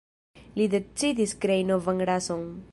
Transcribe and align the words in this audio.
Li 0.59 0.65
decidis 0.75 1.37
krei 1.45 1.61
novan 1.73 2.05
rason. 2.13 2.53